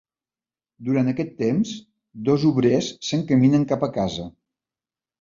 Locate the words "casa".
4.03-4.31